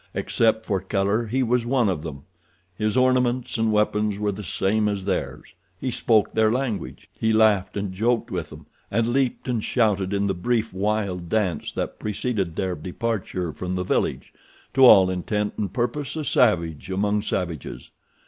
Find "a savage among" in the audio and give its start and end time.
16.15-17.21